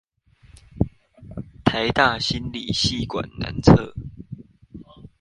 [1.63, 3.93] 臺大心理系館南側